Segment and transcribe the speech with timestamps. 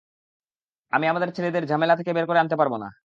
[0.93, 2.91] আমি আমাদের ছেলেদের ঝামেলা থেকে বের করে আনতে পারবো না।